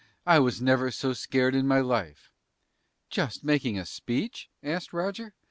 I 0.25 0.39
was 0.39 0.59
never 0.63 0.89
so 0.89 1.13
scared 1.13 1.53
in 1.53 1.67
my 1.67 1.79
life!" 1.79 2.31
"Just 3.11 3.43
making 3.43 3.77
a 3.77 3.85
speech?" 3.85 4.49
asked 4.63 4.93
Roger. 4.93 5.35